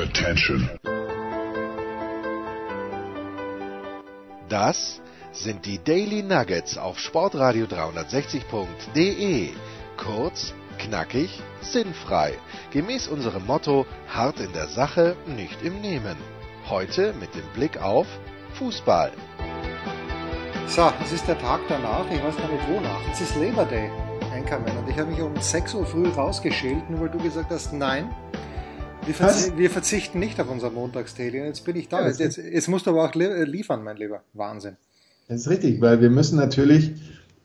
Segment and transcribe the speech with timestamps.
[0.00, 0.70] Attention.
[4.48, 9.50] Das sind die Daily Nuggets auf Sportradio 360.de.
[9.98, 12.32] Kurz, knackig, sinnfrei.
[12.70, 16.16] Gemäß unserem Motto: hart in der Sache, nicht im Nehmen.
[16.70, 18.06] Heute mit dem Blick auf
[18.54, 19.12] Fußball.
[20.66, 23.02] So, es ist der Tag danach, ich weiß gar nicht wonach.
[23.12, 23.90] Es ist Labor Day,
[24.32, 24.74] Einkommen.
[24.78, 28.10] Und ich habe mich um 6 Uhr früh rausgeschält, nur weil du gesagt hast, nein,
[29.06, 31.44] wir, verzi wir verzichten nicht auf unser Montagstele.
[31.46, 32.00] Jetzt bin ich da.
[32.00, 34.22] Ja, jetzt, jetzt, jetzt, musst du aber auch liefern, mein Lieber.
[34.32, 34.76] Wahnsinn.
[35.28, 36.92] Das ist richtig, weil wir müssen natürlich,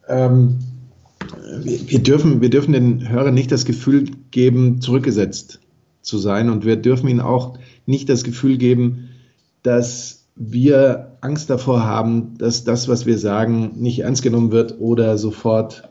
[0.07, 0.59] ähm,
[1.61, 5.59] wir, wir, dürfen, wir dürfen den Hörern nicht das Gefühl geben, zurückgesetzt
[6.01, 6.49] zu sein.
[6.49, 9.09] Und wir dürfen ihnen auch nicht das Gefühl geben,
[9.63, 15.17] dass wir Angst davor haben, dass das, was wir sagen, nicht ernst genommen wird oder
[15.17, 15.89] sofort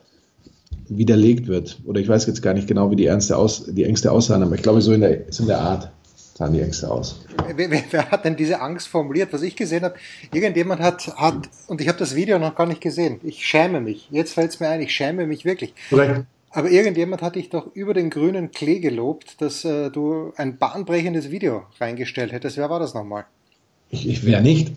[0.88, 1.80] widerlegt wird.
[1.84, 4.54] Oder ich weiß jetzt gar nicht genau, wie die, Ernste aus, die Ängste aussahen, aber
[4.54, 5.90] ich glaube, so in der, so in der Art
[6.36, 7.24] sahen die Ängste aus.
[7.56, 9.32] Wer, wer, hat denn diese Angst formuliert?
[9.32, 9.94] Was ich gesehen habe,
[10.32, 14.08] irgendjemand hat, hat und ich habe das Video noch gar nicht gesehen, ich schäme mich.
[14.10, 15.74] Jetzt fällt es mir ein, ich schäme mich wirklich.
[15.90, 16.24] Korrekt.
[16.50, 21.32] Aber irgendjemand hat dich doch über den grünen Klee gelobt, dass äh, du ein bahnbrechendes
[21.32, 22.56] Video reingestellt hättest.
[22.56, 23.24] Wer war das nochmal?
[23.90, 24.70] Ich, ich wer nicht.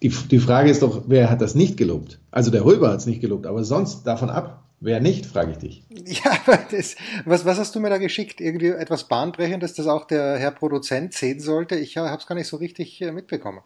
[0.00, 2.20] Die, die Frage ist doch, wer hat das nicht gelobt?
[2.30, 4.62] Also der Hulber hat es nicht gelobt, aber sonst davon ab.
[4.80, 5.82] Wer nicht, frage ich dich.
[6.24, 6.38] Ja,
[6.70, 8.40] das, was, was hast du mir da geschickt?
[8.40, 11.74] Irgendwie etwas Bahnbrechendes, das auch der Herr Produzent sehen sollte?
[11.76, 13.60] Ich habe es gar nicht so richtig äh, mitbekommen.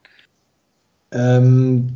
[1.13, 1.89] Ähm,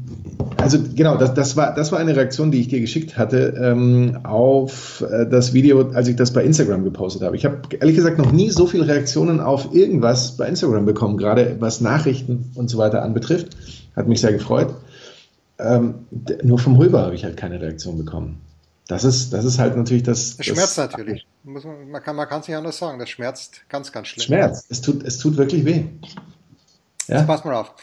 [0.59, 4.19] also genau, das, das, war, das war eine Reaktion, die ich dir geschickt hatte ähm,
[4.25, 7.35] auf äh, das Video, als ich das bei Instagram gepostet habe.
[7.35, 11.57] Ich habe ehrlich gesagt noch nie so viele Reaktionen auf irgendwas bei Instagram bekommen, gerade
[11.61, 13.57] was Nachrichten und so weiter anbetrifft.
[13.97, 14.75] Hat mich sehr gefreut.
[15.59, 15.95] Ähm,
[16.43, 18.43] nur vom Hulber habe ich halt keine Reaktion bekommen.
[18.89, 20.37] Das ist, das ist halt natürlich das.
[20.37, 21.27] Das schmerzt das, natürlich.
[21.43, 22.99] Man, man, kann, man kann es nicht anders sagen.
[22.99, 24.25] Das schmerzt ganz, ganz schlimm.
[24.25, 24.71] Schmerzt.
[24.71, 25.85] Es tut, es tut wirklich weh.
[27.09, 27.19] Ja?
[27.19, 27.75] Jetzt pass mal auf.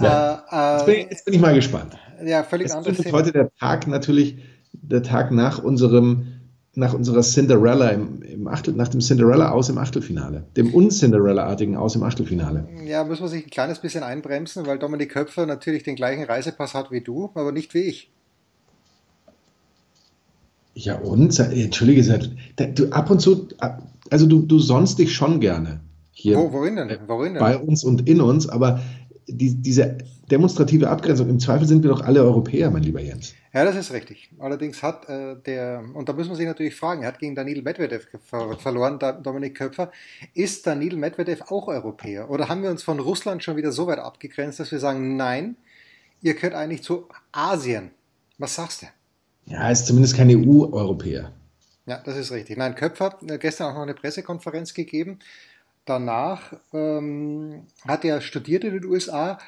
[0.00, 0.44] Ja.
[0.50, 1.96] Äh, jetzt, bin ich, jetzt, bin ich, mal gespannt.
[2.24, 3.18] Ja, völlig anderes Thema.
[3.18, 4.38] heute der Tag natürlich,
[4.72, 6.40] der Tag nach unserem,
[6.74, 11.96] nach unserer Cinderella im, im Achtel, nach dem Cinderella aus im Achtelfinale, dem Un-Cinderella-artigen aus
[11.96, 12.68] im Achtelfinale.
[12.84, 16.74] Ja, muss man sich ein kleines bisschen einbremsen, weil Dominik Köpfer natürlich den gleichen Reisepass
[16.74, 18.10] hat wie du, aber nicht wie ich.
[20.78, 21.36] Ja, und?
[21.40, 22.20] Entschuldige,
[22.56, 23.48] du ab und zu,
[24.10, 25.80] also du, du sonst dich schon gerne
[26.12, 26.36] hier.
[26.36, 26.96] Wo, worin denn?
[27.08, 27.40] Worin denn?
[27.40, 28.80] Bei uns und in uns, aber
[29.26, 29.98] die, diese
[30.30, 33.34] demonstrative Abgrenzung, im Zweifel sind wir doch alle Europäer, mein lieber Jens.
[33.52, 34.30] Ja, das ist richtig.
[34.38, 37.62] Allerdings hat äh, der, und da müssen wir sich natürlich fragen, er hat gegen Daniel
[37.62, 39.90] Medvedev ver verloren, Dominik Köpfer.
[40.32, 42.30] Ist Daniel Medvedev auch Europäer?
[42.30, 45.56] Oder haben wir uns von Russland schon wieder so weit abgegrenzt, dass wir sagen, nein,
[46.22, 47.90] ihr gehört eigentlich zu Asien?
[48.38, 48.86] Was sagst du?
[49.48, 51.32] Ja, er ist zumindest kein EU-Europäer.
[51.86, 52.58] Ja, das ist richtig.
[52.58, 55.20] Nein, Köpf hat äh, gestern auch noch eine Pressekonferenz gegeben.
[55.86, 59.38] Danach ähm, hat er studiert in den USA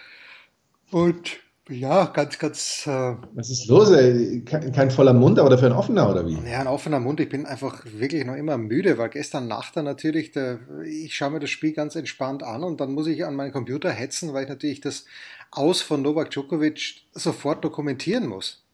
[0.91, 2.87] und ja, ganz, ganz.
[2.87, 3.91] Äh, Was ist los?
[3.91, 4.43] Ey?
[4.45, 6.39] Kein, kein, voller Mund, aber dafür ein offener oder wie?
[6.51, 7.21] Ja, ein offener Mund.
[7.21, 11.31] Ich bin einfach wirklich noch immer müde, weil gestern Nacht dann natürlich, der, ich schaue
[11.31, 14.45] mir das Spiel ganz entspannt an und dann muss ich an meinen Computer hetzen, weil
[14.45, 15.05] ich natürlich das
[15.51, 18.65] Aus von Novak Djokovic sofort dokumentieren muss.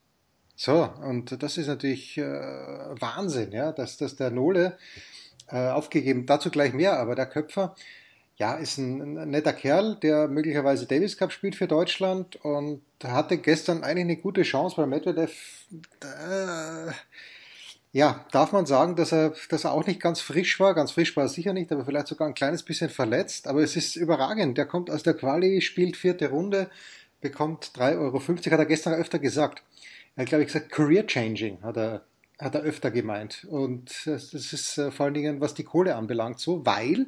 [0.57, 4.79] So, und das ist natürlich äh, Wahnsinn, ja, dass, dass der Nole
[5.49, 7.77] äh, aufgegeben, dazu gleich mehr, aber der Köpfer,
[8.37, 13.39] ja, ist ein, ein, netter Kerl, der möglicherweise Davis Cup spielt für Deutschland und hatte
[13.39, 15.33] gestern eigentlich eine gute Chance bei Medvedev.
[16.01, 16.93] Äh,
[17.93, 20.75] ja, darf man sagen, dass er, dass er auch nicht ganz frisch war.
[20.75, 23.47] Ganz frisch war er sicher nicht, aber vielleicht sogar ein kleines bisschen verletzt.
[23.49, 24.59] Aber es ist überragend.
[24.59, 26.69] Der kommt aus der Quali, spielt vierte Runde,
[27.23, 29.63] bekommt 3,50 Euro, hat er gestern öfter gesagt.
[30.17, 32.03] Er hat, glaube ich, gesagt, career changing, hat er,
[32.39, 33.47] hat er öfter gemeint.
[33.51, 37.07] Und das ist äh, vor allen Dingen, was die Kohle anbelangt, so, weil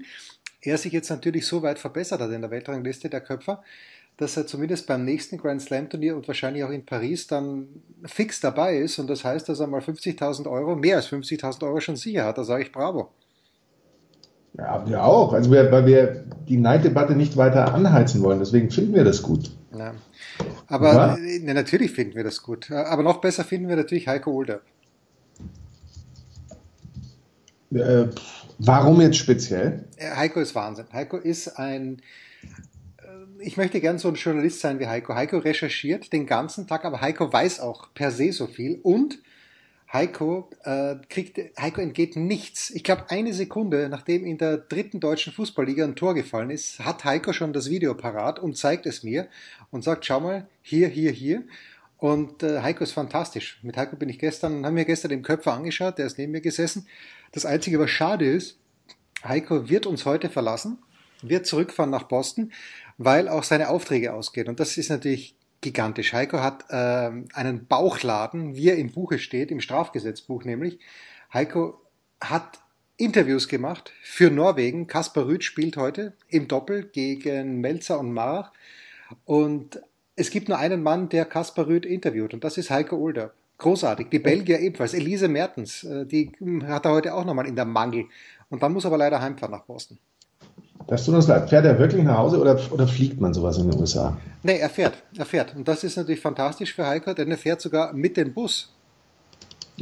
[0.61, 3.63] er sich jetzt natürlich so weit verbessert hat in der Weltrangliste der Köpfer,
[4.19, 7.69] dass er zumindest beim nächsten Grand Slam Turnier und wahrscheinlich auch in Paris dann
[8.05, 8.99] fix dabei ist.
[8.99, 12.37] Und das heißt, dass er mal 50.000 Euro, mehr als 50.000 Euro schon sicher hat.
[12.37, 13.11] Da sage ich bravo.
[14.55, 15.33] Ja, wir auch.
[15.33, 18.41] Also wir, weil wir die Neiddebatte nicht weiter anheizen wollen.
[18.41, 19.53] Deswegen finden wir das gut.
[19.77, 19.95] Ja.
[20.67, 21.17] Aber ja?
[21.17, 22.71] ne, natürlich finden wir das gut.
[22.71, 24.61] Aber noch besser finden wir natürlich Heiko Older.
[27.73, 28.07] Äh,
[28.59, 29.85] warum jetzt speziell?
[30.01, 30.87] Heiko ist Wahnsinn.
[30.93, 32.01] Heiko ist ein,
[32.99, 35.15] äh, ich möchte gern so ein Journalist sein wie Heiko.
[35.15, 39.19] Heiko recherchiert den ganzen Tag, aber Heiko weiß auch per se so viel und
[39.91, 42.71] Heiko äh, kriegt, Heiko entgeht nichts.
[42.71, 47.05] Ich glaube, eine Sekunde, nachdem in der dritten deutschen Fußballliga ein Tor gefallen ist, hat
[47.05, 49.29] Heiko schon das Video parat und zeigt es mir
[49.71, 51.45] und sagt, schau mal, hier, hier, hier.
[51.97, 53.59] Und äh, Heiko ist fantastisch.
[53.63, 56.43] Mit Heiko bin ich gestern, haben wir gestern den Köpfer angeschaut, der ist neben mir
[56.43, 56.87] gesessen.
[57.33, 58.59] Das Einzige, was schade ist,
[59.25, 60.79] Heiko wird uns heute verlassen.
[61.23, 62.53] wird zurückfahren nach Boston,
[62.99, 64.49] weil auch seine Aufträge ausgehen.
[64.49, 66.13] Und das ist natürlich gigantisch.
[66.13, 70.79] Heiko hat äh, einen Bauchladen, wie er im Buche steht, im Strafgesetzbuch nämlich.
[71.33, 71.81] Heiko
[72.21, 72.61] hat
[72.97, 74.87] Interviews gemacht für Norwegen.
[74.87, 78.53] Kaspar Rüth spielt heute im Doppel gegen Melzer und Marach.
[79.25, 79.81] Und
[80.17, 83.33] es gibt nur einen Mann, der Kaspar Rüth interviewt, und das ist Heiko Older.
[83.59, 84.09] Großartig.
[84.09, 84.95] Die Belgier ebenfalls.
[84.95, 86.33] Elise Mertens, äh, die
[86.65, 88.07] hat er heute auch nochmal in der Mangel.
[88.51, 89.99] Und dann muss er aber leider heimfahren nach Boston.
[90.89, 91.51] Das tut uns leid.
[91.51, 94.17] Fährt er wirklich nach Hause oder, oder fliegt man sowas in den USA?
[94.43, 94.95] Nee, er fährt.
[95.17, 95.55] Er fährt.
[95.55, 98.75] Und das ist natürlich fantastisch für Heiko, denn er fährt sogar mit dem Bus.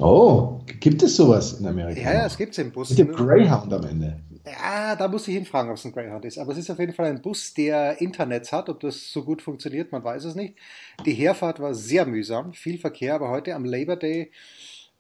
[0.00, 2.00] Oh, gibt es sowas in Amerika?
[2.00, 2.90] Ja, ja, es gibt es im Bus.
[2.90, 4.18] Mit dem Greyhound am Ende.
[4.44, 6.38] Ja, da muss ich hinfragen, ob es ein Greyhound ist.
[6.38, 8.68] Aber es ist auf jeden Fall ein Bus, der Internet hat.
[8.68, 10.56] Ob das so gut funktioniert, man weiß es nicht.
[11.04, 14.32] Die Herfahrt war sehr mühsam, viel Verkehr, aber heute am Labor Day,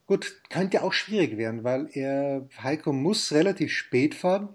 [0.06, 4.50] gut, könnte auch schwierig werden, weil er, Heiko muss relativ spät fahren,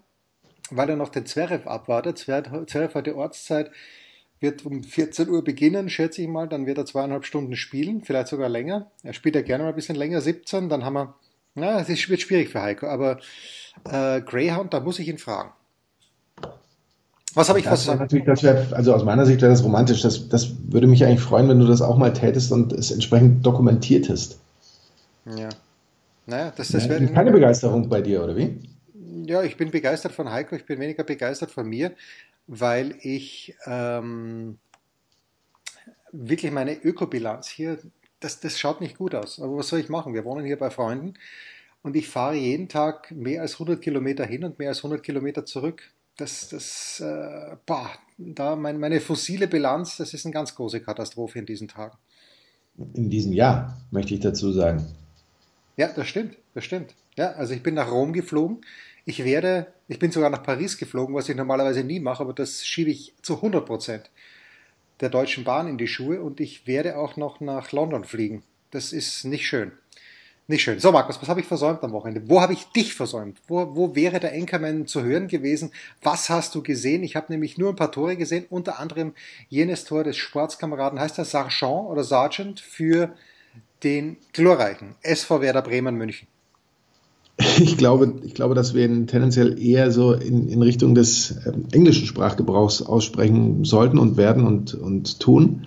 [0.72, 2.18] weil er noch den Zverev abwartet.
[2.18, 3.70] Zverev hat die Ortszeit
[4.40, 6.48] wird um 14 Uhr beginnen, schätze ich mal.
[6.48, 8.90] Dann wird er zweieinhalb Stunden spielen, vielleicht sogar länger.
[9.02, 10.68] Er spielt ja gerne mal ein bisschen länger, 17.
[10.68, 11.14] Dann haben wir,
[11.54, 12.88] na, es wird schwierig für Heiko.
[12.88, 13.18] Aber
[13.88, 15.52] äh, Greyhound, da muss ich ihn fragen.
[17.34, 20.02] Was habe ich das was natürlich, das wär, Also aus meiner Sicht wäre das romantisch.
[20.02, 23.46] Das, das würde mich eigentlich freuen, wenn du das auch mal tätest und es entsprechend
[23.46, 24.38] dokumentiertest.
[25.24, 25.48] Ja.
[26.26, 27.06] Naja, das, das wäre.
[27.06, 28.58] Keine Begeisterung bei dir, oder wie?
[29.26, 31.94] Ja, ich bin begeistert von Heiko, ich bin weniger begeistert von mir
[32.46, 34.58] weil ich ähm,
[36.12, 37.78] wirklich meine Ökobilanz hier,
[38.20, 39.40] das, das schaut nicht gut aus.
[39.40, 40.14] Aber was soll ich machen?
[40.14, 41.14] Wir wohnen hier bei Freunden
[41.82, 45.44] und ich fahre jeden Tag mehr als 100 Kilometer hin und mehr als 100 Kilometer
[45.44, 45.82] zurück.
[46.16, 51.38] Das, das, äh, boah, da mein, meine fossile Bilanz, das ist eine ganz große Katastrophe
[51.38, 51.96] in diesen Tagen.
[52.94, 54.84] In diesem Jahr, möchte ich dazu sagen.
[55.76, 56.94] Ja, das stimmt, das stimmt.
[57.16, 58.60] Ja, also ich bin nach Rom geflogen.
[59.04, 62.64] Ich werde, ich bin sogar nach Paris geflogen, was ich normalerweise nie mache, aber das
[62.64, 64.10] schiebe ich zu 100 Prozent
[65.00, 68.44] der Deutschen Bahn in die Schuhe und ich werde auch noch nach London fliegen.
[68.70, 69.72] Das ist nicht schön.
[70.46, 70.78] Nicht schön.
[70.78, 72.28] So, Markus, was habe ich versäumt am Wochenende?
[72.28, 73.38] Wo habe ich dich versäumt?
[73.48, 75.72] Wo, wo wäre der Anchorman zu hören gewesen?
[76.02, 77.02] Was hast du gesehen?
[77.02, 79.14] Ich habe nämlich nur ein paar Tore gesehen, unter anderem
[79.48, 83.14] jenes Tor des Sportskameraden, heißt er Sargent oder Sergeant für
[83.82, 86.28] den glorreichen SV Werder Bremen München.
[87.60, 91.66] Ich glaube, ich glaube, dass wir ihn tendenziell eher so in, in Richtung des ähm,
[91.72, 95.66] englischen Sprachgebrauchs aussprechen sollten und werden und, und tun.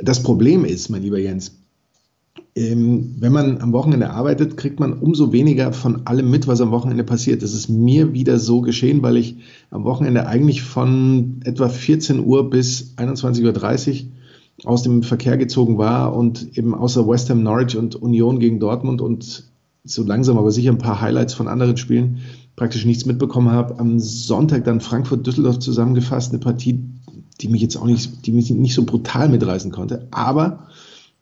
[0.00, 1.52] Das Problem ist, mein lieber Jens,
[2.54, 6.70] ähm, wenn man am Wochenende arbeitet, kriegt man umso weniger von allem mit, was am
[6.70, 7.42] Wochenende passiert.
[7.42, 9.36] Das ist mir wieder so geschehen, weil ich
[9.70, 14.10] am Wochenende eigentlich von etwa 14 Uhr bis 21.30 Uhr
[14.64, 19.02] aus dem Verkehr gezogen war und eben außer West Ham Norwich und Union gegen Dortmund
[19.02, 19.44] und
[19.86, 22.18] so langsam aber sicher ein paar Highlights von anderen Spielen
[22.56, 23.78] praktisch nichts mitbekommen habe.
[23.78, 26.84] Am Sonntag dann Frankfurt-Düsseldorf zusammengefasst, eine Partie,
[27.40, 30.08] die mich jetzt auch nicht, die mich nicht so brutal mitreißen konnte.
[30.10, 30.68] Aber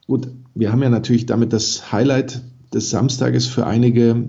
[0.06, 4.28] gut, wir haben ja natürlich damit das Highlight des Samstages für einige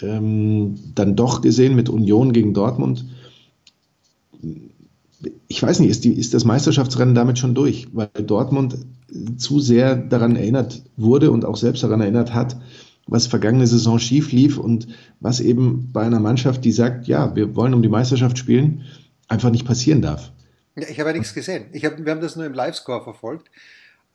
[0.00, 3.06] ähm, dann doch gesehen mit Union gegen Dortmund.
[5.48, 8.76] Ich weiß nicht, ist, die, ist das Meisterschaftsrennen damit schon durch, weil Dortmund
[9.36, 12.56] zu sehr daran erinnert wurde und auch selbst daran erinnert hat,
[13.06, 14.88] was vergangene Saison schief lief und
[15.20, 18.82] was eben bei einer Mannschaft, die sagt, ja, wir wollen um die Meisterschaft spielen,
[19.28, 20.32] einfach nicht passieren darf.
[20.76, 21.66] Ja, ich habe ja nichts gesehen.
[21.72, 23.50] Ich hab, wir haben das nur im Live-Score verfolgt.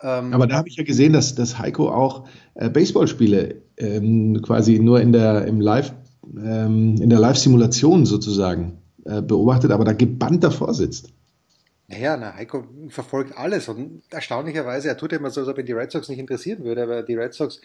[0.01, 4.79] Ähm Aber da habe ich ja gesehen, dass, dass Heiko auch äh, Baseballspiele ähm, quasi
[4.79, 5.93] nur in der, im Live,
[6.35, 11.13] ähm, in der Live-Simulation sozusagen äh, beobachtet, aber da gebannt davor sitzt.
[11.87, 15.73] Naja, na, Heiko verfolgt alles und erstaunlicherweise, er tut immer so, als ob ihn die
[15.73, 17.61] Red Sox nicht interessieren würde, aber die Red Sox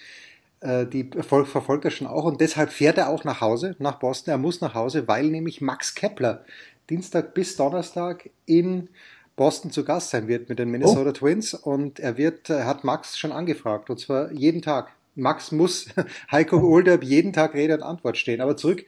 [0.64, 4.33] die verfolgt er schon auch und deshalb fährt er auch nach Hause, nach Boston.
[4.33, 6.44] Er muss nach Hause, weil nämlich Max Kepler
[6.90, 8.88] Dienstag bis Donnerstag in
[9.37, 11.12] Boston zu Gast sein wird mit den Minnesota oh.
[11.12, 14.92] Twins und er wird, er hat Max schon angefragt und zwar jeden Tag.
[15.16, 15.87] Max muss
[16.30, 18.40] Heiko Olderb jeden Tag Rede und Antwort stehen.
[18.40, 18.85] Aber zurück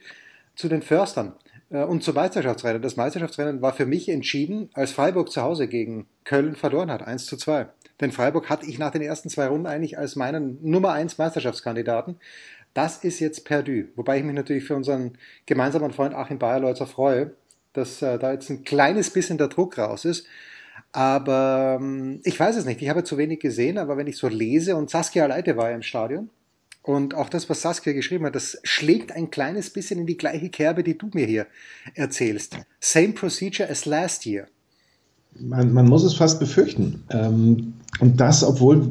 [0.55, 1.33] zu den Förstern
[1.69, 2.81] äh, und zum Meisterschaftsrennen.
[2.81, 7.25] Das Meisterschaftsrennen war für mich entschieden, als Freiburg zu Hause gegen Köln verloren hat, 1
[7.25, 7.67] zu 2.
[7.99, 12.17] Denn Freiburg hatte ich nach den ersten zwei Runden eigentlich als meinen Nummer 1 Meisterschaftskandidaten.
[12.73, 13.85] Das ist jetzt perdu.
[13.95, 17.31] Wobei ich mich natürlich für unseren gemeinsamen Freund Achim Bayerleutzer freue,
[17.73, 20.27] dass äh, da jetzt ein kleines bisschen der Druck raus ist.
[20.91, 22.81] Aber ähm, ich weiß es nicht.
[22.81, 25.75] Ich habe zu wenig gesehen, aber wenn ich so lese und Saskia Leite war ja
[25.75, 26.29] im Stadion
[26.83, 30.49] und auch das, was Saskia geschrieben hat, das schlägt ein kleines bisschen in die gleiche
[30.49, 31.47] Kerbe, die du mir hier
[31.95, 32.57] erzählst.
[32.79, 34.47] Same procedure as last year.
[35.39, 37.03] Man, man muss es fast befürchten.
[37.09, 38.89] Ähm, und das, obwohl,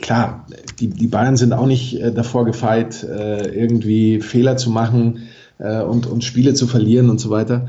[0.00, 0.46] klar,
[0.78, 5.20] die, die Bayern sind auch nicht äh, davor gefeit, äh, irgendwie Fehler zu machen
[5.58, 7.68] äh, und, und Spiele zu verlieren und so weiter.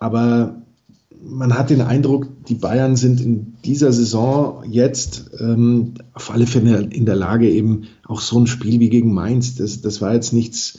[0.00, 0.56] aber
[1.22, 6.88] man hat den Eindruck, die Bayern sind in dieser Saison jetzt ähm, auf alle Fälle
[6.90, 10.32] in der Lage, eben auch so ein Spiel wie gegen Mainz, das, das war jetzt
[10.32, 10.78] nichts,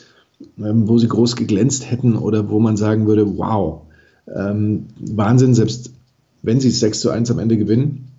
[0.57, 3.81] ähm, wo sie groß geglänzt hätten oder wo man sagen würde, wow,
[4.33, 5.91] ähm, Wahnsinn, selbst
[6.41, 8.09] wenn sie es 6 zu 1 am Ende gewinnen.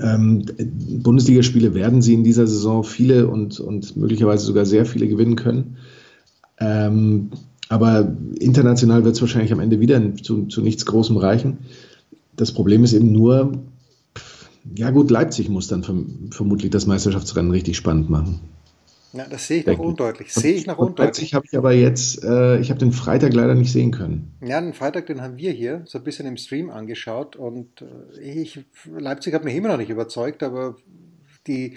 [0.00, 0.44] Ähm,
[1.02, 5.76] Bundesligaspiele werden sie in dieser Saison viele und, und möglicherweise sogar sehr viele gewinnen können.
[6.58, 7.30] Ähm,
[7.68, 11.58] aber international wird es wahrscheinlich am Ende wieder zu, zu nichts Großem reichen.
[12.36, 13.52] Das Problem ist eben nur,
[14.74, 18.40] ja gut, Leipzig muss dann vermutlich das Meisterschaftsrennen richtig spannend machen.
[19.12, 20.32] Ja, das sehe ich noch undeutlich.
[20.32, 21.34] Sehe ich noch undeutlich.
[21.34, 24.34] Habe ich aber jetzt, äh, ich habe den Freitag leider nicht sehen können.
[24.42, 28.20] Ja, den Freitag, den haben wir hier so ein bisschen im Stream angeschaut und äh,
[28.20, 30.76] ich, Leipzig hat mich immer noch nicht überzeugt, aber
[31.46, 31.76] die,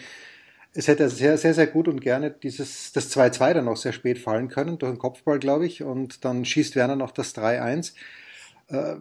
[0.73, 4.17] es hätte sehr, sehr, sehr gut und gerne dieses, das 2-2 dann noch sehr spät
[4.17, 7.93] fallen können, durch den Kopfball, glaube ich, und dann schießt Werner noch das 3-1.
[8.69, 8.95] Äh,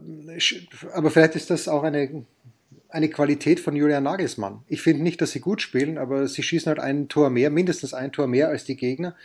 [0.92, 2.24] aber vielleicht ist das auch eine
[2.94, 4.62] eine Qualität von Julian Nagelsmann.
[4.68, 7.92] Ich finde nicht, dass sie gut spielen, aber sie schießen halt ein Tor mehr, mindestens
[7.92, 9.16] ein Tor mehr als die Gegner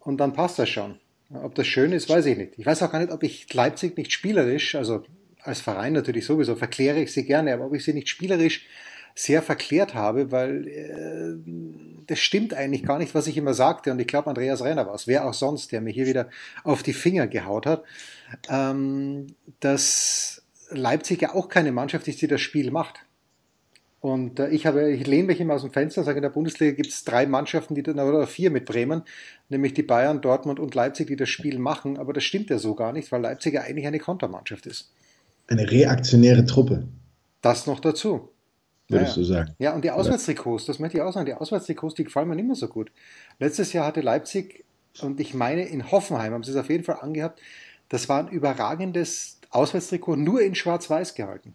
[0.00, 0.98] und dann passt das schon.
[1.30, 2.54] Ob das schön ist, weiß ich nicht.
[2.58, 5.04] Ich weiß auch gar nicht, ob ich Leipzig nicht spielerisch, also
[5.40, 8.66] als Verein natürlich sowieso, verkläre ich sie gerne, aber ob ich sie nicht spielerisch
[9.14, 13.92] sehr verklärt habe, weil äh, das stimmt eigentlich gar nicht, was ich immer sagte.
[13.92, 16.28] Und ich glaube, Andreas Renner war es, wer auch sonst, der mir hier wieder
[16.64, 17.84] auf die Finger gehaut hat,
[18.48, 19.28] ähm,
[19.60, 20.43] dass
[20.76, 23.00] Leipzig ja auch keine Mannschaft ist, die das Spiel macht.
[24.00, 26.28] Und äh, ich habe, ich lehne mich immer aus dem Fenster und sage, in der
[26.28, 29.02] Bundesliga gibt es drei Mannschaften, die dann, oder vier mit Bremen,
[29.48, 31.96] nämlich die Bayern, Dortmund und Leipzig, die das Spiel machen.
[31.96, 34.92] Aber das stimmt ja so gar nicht, weil Leipzig ja eigentlich eine Kontermannschaft ist.
[35.46, 36.86] Eine reaktionäre Truppe.
[37.40, 38.28] Das noch dazu.
[38.88, 39.54] Würdest ja, du sagen.
[39.58, 42.46] Ja, und die Auswärtstrikots, das möchte ich auch sagen, die Auswärtstrikots, die gefallen mir nicht
[42.46, 42.92] mehr so gut.
[43.38, 44.64] Letztes Jahr hatte Leipzig,
[45.00, 47.40] und ich meine in Hoffenheim haben sie es auf jeden Fall angehabt,
[47.88, 51.54] das war ein überragendes Auswärtstrikot nur in Schwarz-Weiß gehalten.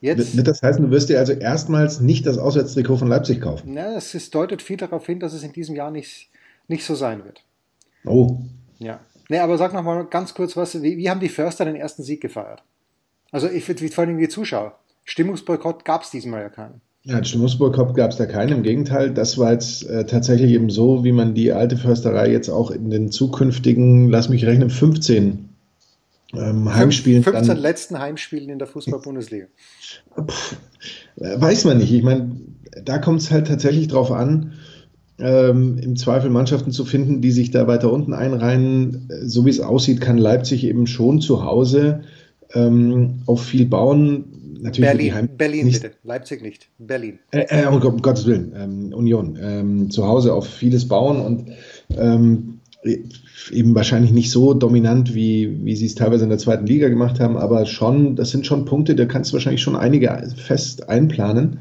[0.00, 3.74] Jetzt, wird das heißen, du wirst dir also erstmals nicht das Auswärtstrikot von Leipzig kaufen?
[3.74, 6.30] Na, es ist, deutet viel darauf hin, dass es in diesem Jahr nicht,
[6.68, 7.42] nicht so sein wird.
[8.06, 8.38] Oh.
[8.78, 9.00] Ja.
[9.28, 10.82] Nee, aber sag noch mal ganz kurz was.
[10.82, 12.62] Wie, wie haben die Förster den ersten Sieg gefeiert?
[13.30, 14.78] Also ich vor allem die Zuschauer.
[15.04, 16.80] Stimmungsboykott gab es diesmal ja keinen.
[17.04, 18.58] Ja, Stimmungsboykott gab es da keinen.
[18.58, 22.48] Im Gegenteil, das war jetzt äh, tatsächlich eben so, wie man die alte Försterei jetzt
[22.48, 25.49] auch in den zukünftigen, lass mich rechnen, 15
[26.34, 27.22] ähm, Heimspielen.
[27.22, 29.46] 15 dann, letzten Heimspielen in der Fußball-Bundesliga.
[31.16, 31.92] Weiß man nicht.
[31.92, 32.36] Ich meine,
[32.84, 34.52] da kommt es halt tatsächlich drauf an,
[35.18, 39.08] ähm, im Zweifel Mannschaften zu finden, die sich da weiter unten einreihen.
[39.22, 42.02] So wie es aussieht, kann Leipzig eben schon zu Hause
[42.54, 44.58] ähm, auf viel bauen.
[44.62, 45.94] Natürlich Berlin, Heim Berlin nicht, bitte.
[46.04, 46.68] Leipzig nicht.
[46.78, 47.18] Berlin.
[47.30, 49.38] Äh, äh, um Gottes Willen, ähm, Union.
[49.40, 51.50] Ähm, zu Hause auf vieles bauen und
[51.96, 56.88] ähm, eben wahrscheinlich nicht so dominant, wie, wie sie es teilweise in der zweiten Liga
[56.88, 60.88] gemacht haben, aber schon, das sind schon Punkte, da kannst du wahrscheinlich schon einige fest
[60.88, 61.60] einplanen.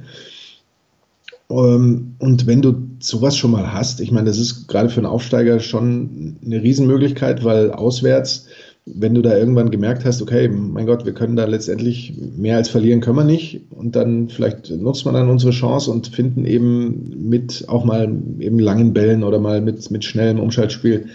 [1.50, 5.08] Ähm, und wenn du sowas schon mal hast, ich meine, das ist gerade für einen
[5.08, 8.48] Aufsteiger schon eine Riesenmöglichkeit, weil auswärts,
[8.86, 12.70] wenn du da irgendwann gemerkt hast, okay, mein Gott, wir können da letztendlich mehr als
[12.70, 17.30] verlieren können wir nicht und dann vielleicht nutzt man dann unsere Chance und finden eben
[17.30, 21.06] mit auch mal eben langen Bällen oder mal mit, mit schnellem Umschaltspiel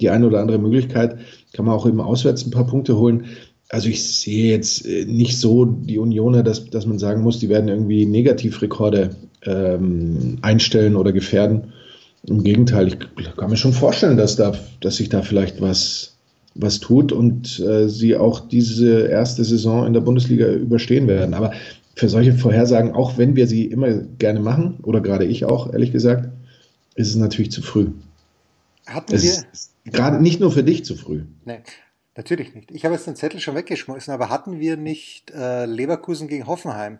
[0.00, 1.16] die eine oder andere Möglichkeit.
[1.52, 3.24] Kann man auch eben auswärts ein paar Punkte holen.
[3.68, 7.48] Also ich sehe jetzt äh, nicht so die Unioner, dass, dass man sagen muss, die
[7.48, 9.10] werden irgendwie Negativrekorde
[9.44, 11.72] ähm, einstellen oder gefährden.
[12.26, 12.98] Im Gegenteil, ich
[13.36, 16.11] kann mir schon vorstellen, dass, da, dass sich da vielleicht was,
[16.54, 21.34] was tut und äh, sie auch diese erste Saison in der Bundesliga überstehen werden.
[21.34, 21.52] Aber
[21.94, 25.92] für solche Vorhersagen, auch wenn wir sie immer gerne machen, oder gerade ich auch, ehrlich
[25.92, 26.28] gesagt,
[26.94, 27.88] ist es natürlich zu früh.
[28.86, 29.22] Hatten es
[29.84, 29.92] wir.
[29.92, 31.22] Gerade nicht nur für dich zu früh.
[31.44, 31.60] Nee,
[32.16, 32.70] natürlich nicht.
[32.70, 36.98] Ich habe jetzt den Zettel schon weggeschmissen, aber hatten wir nicht äh, Leverkusen gegen Hoffenheim?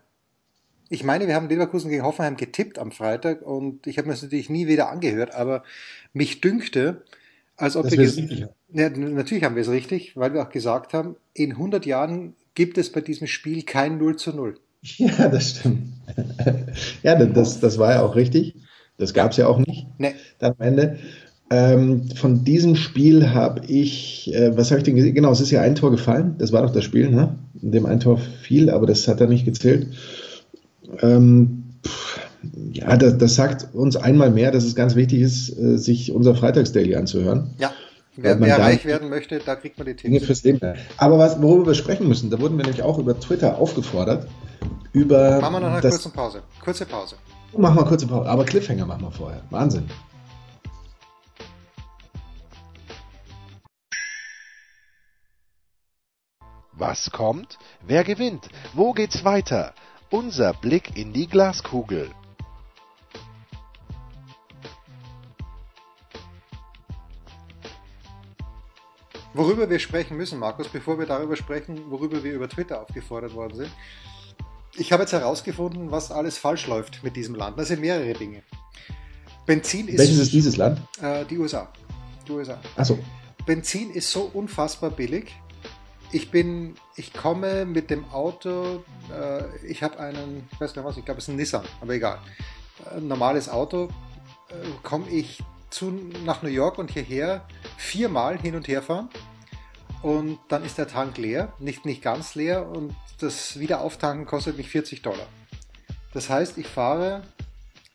[0.89, 4.21] Ich meine, wir haben Leverkusen gegen Hoffenheim getippt am Freitag und ich habe mir das
[4.21, 5.63] natürlich nie wieder angehört, aber
[6.11, 7.03] mich dünkte,
[7.55, 8.49] als ob das wir.
[8.73, 12.77] Ja, natürlich haben wir es richtig, weil wir auch gesagt haben, in 100 Jahren gibt
[12.77, 14.55] es bei diesem Spiel kein 0 zu 0.
[14.97, 15.93] Ja, das stimmt.
[17.03, 18.55] ja, das, das war ja auch richtig.
[18.97, 19.87] Das gab es ja auch nicht.
[19.97, 20.13] Nee.
[20.39, 20.97] Dann am Ende.
[21.49, 25.15] Ähm, von diesem Spiel habe ich, äh, was habe ich denn gesehen?
[25.15, 26.35] Genau, es ist ja ein Tor gefallen.
[26.37, 27.37] Das war doch das Spiel, ne?
[27.61, 29.87] in dem ein Tor fiel, aber das hat er nicht gezählt.
[31.01, 32.19] Ähm, pff,
[32.73, 36.35] ja, das, das, sagt uns einmal mehr, dass es ganz wichtig ist, äh, sich unser
[36.35, 37.51] Freitagsdaily anzuhören.
[37.57, 37.71] Ja.
[38.15, 40.25] Wer, wer reich werden möchte, da kriegt man die Tipps.
[40.25, 40.59] Fürs Leben.
[40.97, 44.27] Aber was, worüber wir sprechen müssen, da wurden wir nämlich auch über Twitter aufgefordert.
[44.91, 46.43] Über machen wir noch eine kurze Pause.
[46.63, 47.15] Kurze Pause.
[47.57, 48.29] Machen wir kurze Pause.
[48.29, 49.41] Aber Cliffhanger machen wir vorher.
[49.49, 49.89] Wahnsinn.
[56.73, 57.57] Was kommt?
[57.85, 58.49] Wer gewinnt?
[58.73, 59.73] Wo geht's weiter?
[60.11, 62.09] Unser Blick in die Glaskugel.
[69.33, 73.55] Worüber wir sprechen müssen, Markus, bevor wir darüber sprechen, worüber wir über Twitter aufgefordert worden
[73.55, 73.71] sind.
[74.75, 77.57] Ich habe jetzt herausgefunden, was alles falsch läuft mit diesem Land.
[77.57, 78.43] Das sind mehrere Dinge.
[79.45, 79.99] Benzin ist.
[79.99, 80.81] Welches ist dieses Land?
[81.01, 81.67] Äh, die USA.
[82.27, 82.59] Die USA.
[82.75, 82.97] Achso.
[83.45, 85.31] Benzin ist so unfassbar billig.
[86.11, 90.97] Ich bin, ich komme mit dem Auto, äh, ich habe einen, ich weiß nicht was,
[90.97, 92.19] ich glaube es ist ein Nissan, aber egal.
[92.95, 93.89] Ein normales Auto,
[94.49, 95.39] äh, komme ich
[95.73, 95.91] zu,
[96.25, 97.45] nach New York und hierher
[97.77, 99.09] viermal hin und her fahren
[100.01, 104.69] und dann ist der Tank leer, nicht, nicht ganz leer und das Wiederauftanken kostet mich
[104.69, 105.27] 40 Dollar.
[106.13, 107.23] Das heißt, ich fahre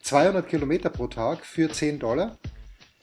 [0.03, 2.39] 200 Kilometer pro Tag für 10 Dollar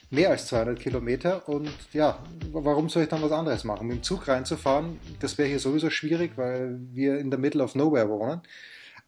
[0.09, 2.19] mehr als 200 Kilometer und ja,
[2.51, 3.87] warum soll ich dann was anderes machen?
[3.87, 7.75] Mit dem Zug reinzufahren, das wäre hier sowieso schwierig, weil wir in der Middle of
[7.75, 8.41] Nowhere wohnen.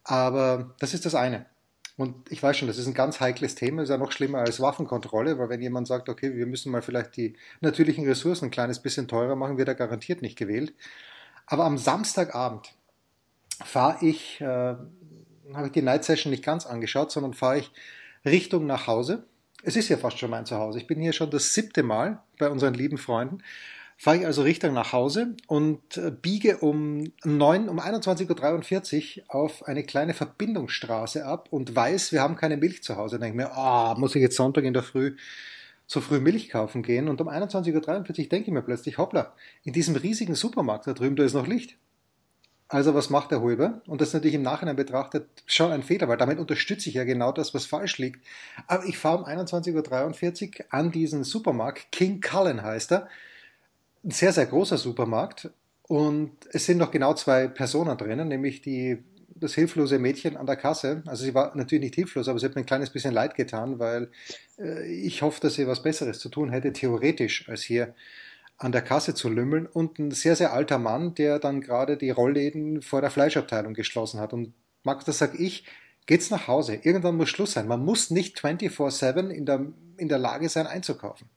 [0.04, 1.46] Aber das ist das eine.
[1.98, 4.60] Und ich weiß schon, das ist ein ganz heikles Thema, ist ja noch schlimmer als
[4.60, 8.80] Waffenkontrolle, weil wenn jemand sagt, okay, wir müssen mal vielleicht die natürlichen Ressourcen ein kleines
[8.80, 10.72] bisschen teurer machen, wird er garantiert nicht gewählt.
[11.44, 12.72] Aber am Samstagabend
[13.62, 17.70] fahre ich, äh, habe ich die Night Session nicht ganz angeschaut, sondern fahre ich
[18.24, 19.24] Richtung nach Hause
[19.62, 20.78] es ist ja fast schon mein Zuhause.
[20.78, 23.42] Ich bin hier schon das siebte Mal bei unseren lieben Freunden.
[24.00, 29.66] Fahre ich also Richtung nach Hause und äh, biege um 9, um 21.43 Uhr auf
[29.66, 33.18] eine kleine Verbindungsstraße ab und weiß, wir haben keine Milch zu Hause.
[33.18, 35.16] Denke mir, ah, oh, muss ich jetzt Sonntag in der Früh
[35.88, 37.08] so früh Milch kaufen gehen?
[37.08, 39.32] Und um 21.43 Uhr denke ich mir plötzlich, hoppla,
[39.64, 41.76] in diesem riesigen Supermarkt da drüben, da ist noch Licht.
[42.68, 43.82] Also was macht der Huber?
[43.88, 47.02] Und das ist natürlich im Nachhinein betrachtet schon ein Fehler, weil damit unterstütze ich ja
[47.02, 48.24] genau das, was falsch liegt.
[48.68, 53.08] Aber ich fahre um 21.43 Uhr an diesen Supermarkt, King Cullen heißt er,
[54.04, 55.50] ein sehr, sehr großer Supermarkt
[55.82, 59.02] und es sind noch genau zwei Personen drinnen, nämlich die,
[59.34, 61.02] das hilflose Mädchen an der Kasse.
[61.06, 63.78] Also sie war natürlich nicht hilflos, aber sie hat mir ein kleines bisschen leid getan,
[63.78, 64.10] weil
[64.58, 67.94] äh, ich hoffe, dass sie was Besseres zu tun hätte, theoretisch, als hier
[68.58, 72.10] an der Kasse zu lümmeln und ein sehr, sehr alter Mann, der dann gerade die
[72.10, 74.32] Rollläden vor der Fleischabteilung geschlossen hat.
[74.32, 75.64] Und Max, das sag ich,
[76.06, 76.74] geht's nach Hause.
[76.82, 77.68] Irgendwann muss Schluss sein.
[77.68, 81.30] Man muss nicht 24-7 in der, in der Lage sein, einzukaufen.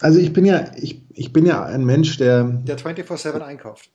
[0.00, 2.44] Also ich bin ja, ich, ich bin ja ein Mensch, der.
[2.44, 3.90] Der 24-7 einkauft.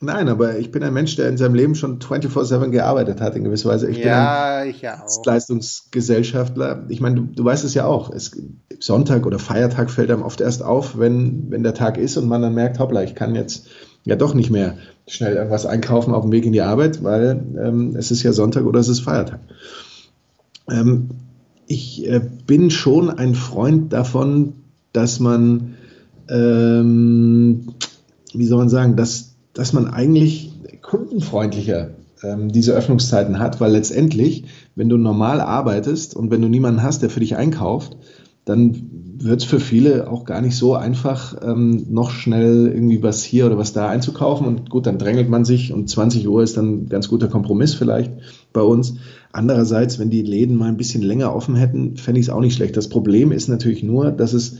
[0.00, 3.44] Nein, aber ich bin ein Mensch, der in seinem Leben schon 24-7 gearbeitet hat, in
[3.44, 3.88] gewisser Weise.
[3.88, 5.24] Ich ja, bin ich ja auch.
[5.24, 6.86] Leistungsgesellschaftler.
[6.88, 8.10] Ich meine, du, du, weißt es ja auch.
[8.10, 8.32] Es,
[8.80, 12.42] Sonntag oder Feiertag fällt einem oft erst auf, wenn, wenn der Tag ist und man
[12.42, 13.68] dann merkt, hoppla, ich kann jetzt
[14.04, 17.94] ja doch nicht mehr schnell irgendwas einkaufen auf dem Weg in die Arbeit, weil ähm,
[17.94, 19.38] es ist ja Sonntag oder es ist Feiertag.
[20.68, 21.10] Ähm,
[21.72, 24.52] ich äh, bin schon ein Freund davon,
[24.92, 25.74] dass man,
[26.28, 27.68] ähm,
[28.34, 31.90] wie soll man sagen, dass dass man eigentlich kundenfreundlicher
[32.22, 37.02] ähm, diese Öffnungszeiten hat, weil letztendlich, wenn du normal arbeitest und wenn du niemanden hast,
[37.02, 37.96] der für dich einkauft,
[38.44, 43.22] dann wird es für viele auch gar nicht so einfach, ähm, noch schnell irgendwie was
[43.22, 44.46] hier oder was da einzukaufen.
[44.46, 47.74] Und gut, dann drängelt man sich und 20 Uhr ist dann ein ganz guter Kompromiss
[47.74, 48.12] vielleicht
[48.52, 48.94] bei uns.
[49.32, 52.54] Andererseits, wenn die Läden mal ein bisschen länger offen hätten, fände ich es auch nicht
[52.54, 52.76] schlecht.
[52.76, 54.58] Das Problem ist natürlich nur, dass es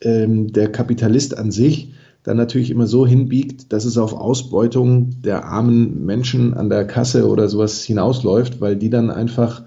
[0.00, 5.44] ähm, der Kapitalist an sich dann natürlich immer so hinbiegt, dass es auf Ausbeutung der
[5.44, 9.62] armen Menschen an der Kasse oder sowas hinausläuft, weil die dann einfach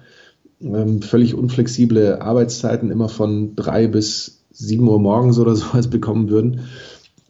[0.62, 6.62] ähm, völlig unflexible Arbeitszeiten immer von drei bis sieben Uhr morgens oder sowas bekommen würden,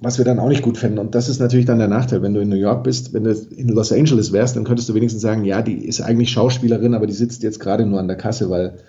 [0.01, 0.97] was wir dann auch nicht gut finden.
[0.97, 3.31] Und das ist natürlich dann der Nachteil, wenn du in New York bist, wenn du
[3.31, 7.07] in Los Angeles wärst, dann könntest du wenigstens sagen, ja, die ist eigentlich Schauspielerin, aber
[7.07, 8.79] die sitzt jetzt gerade nur an der Kasse, weil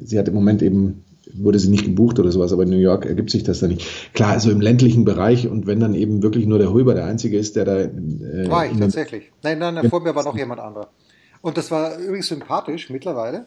[0.00, 3.06] sie hat im Moment eben wurde sie nicht gebucht oder sowas, aber in New York
[3.06, 4.12] ergibt sich das dann nicht.
[4.12, 7.38] Klar, also im ländlichen Bereich und wenn dann eben wirklich nur der Hulber der Einzige
[7.38, 7.80] ist, der da.
[7.80, 9.32] Äh, war ich tatsächlich.
[9.42, 10.90] Nein, nein, nein, vor mir war noch jemand anderer.
[11.40, 13.46] Und das war übrigens sympathisch mittlerweile.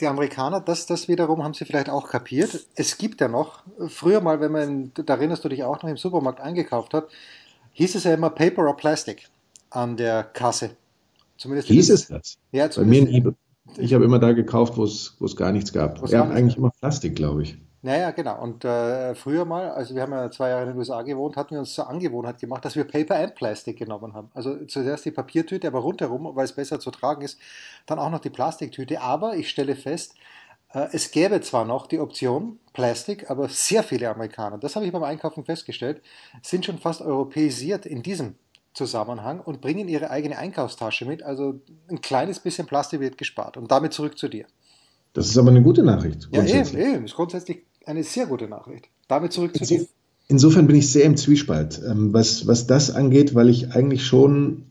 [0.00, 2.66] Die Amerikaner, das, das wiederum haben sie vielleicht auch kapiert.
[2.74, 5.96] Es gibt ja noch, früher mal, wenn man, da erinnerst du dich auch noch im
[5.96, 7.08] Supermarkt eingekauft hat,
[7.72, 9.28] hieß es ja immer Paper or Plastic
[9.70, 10.70] an der Kasse.
[11.38, 12.38] Zumindest hieß es das?
[12.52, 12.68] Ja.
[12.68, 13.34] Bei mir
[13.78, 16.08] ich habe immer da gekauft, wo es, gar nichts gab.
[16.08, 17.58] Wir haben eigentlich immer Plastik, glaube ich.
[17.86, 18.42] Naja, genau.
[18.42, 21.52] Und äh, früher mal, also wir haben ja zwei Jahre in den USA gewohnt, hatten
[21.52, 24.28] wir uns zur Angewohnheit gemacht, dass wir Paper and Plastic genommen haben.
[24.34, 27.38] Also zuerst die Papiertüte, aber rundherum, weil es besser zu tragen ist,
[27.86, 29.00] dann auch noch die Plastiktüte.
[29.00, 30.16] Aber ich stelle fest,
[30.74, 34.90] äh, es gäbe zwar noch die Option Plastik, aber sehr viele Amerikaner, das habe ich
[34.90, 36.02] beim Einkaufen festgestellt,
[36.42, 38.34] sind schon fast europäisiert in diesem
[38.74, 41.22] Zusammenhang und bringen ihre eigene Einkaufstasche mit.
[41.22, 43.56] Also ein kleines bisschen Plastik wird gespart.
[43.56, 44.46] Und damit zurück zu dir.
[45.12, 46.28] Das ist aber eine gute Nachricht.
[46.30, 47.04] Ja, eben, eben.
[47.06, 48.88] Ist grundsätzlich eine sehr gute Nachricht.
[49.08, 49.86] Damit zurück zu dir.
[50.28, 54.64] Insofern bin ich sehr im Zwiespalt, ähm, was, was das angeht, weil ich eigentlich schon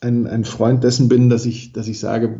[0.00, 2.38] ein, ein Freund dessen bin, dass ich, dass ich sage,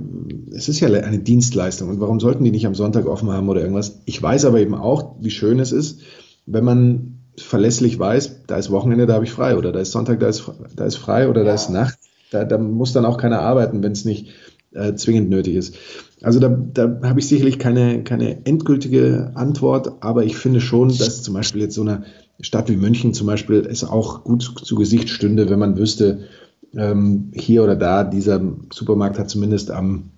[0.55, 3.61] es ist ja eine Dienstleistung und warum sollten die nicht am Sonntag offen haben oder
[3.61, 4.01] irgendwas?
[4.07, 6.01] Ich weiß aber eben auch, wie schön es ist,
[6.47, 10.21] wenn man verlässlich weiß, da ist Wochenende, da habe ich frei oder da ist Sonntag,
[10.21, 11.49] da ist, da ist frei oder ja.
[11.49, 11.99] da ist Nacht.
[12.31, 14.29] Da, da muss dann auch keiner arbeiten, wenn es nicht
[14.73, 15.77] äh, zwingend nötig ist.
[16.23, 21.23] Also da, da habe ich sicherlich keine, keine endgültige Antwort, aber ich finde schon, dass
[21.23, 22.05] zum Beispiel jetzt so eine
[22.41, 26.27] Stadt wie München zum Beispiel es auch gut zu Gesicht stünde, wenn man wüsste,
[26.75, 28.41] ähm, hier oder da, dieser
[28.73, 30.11] Supermarkt hat zumindest am,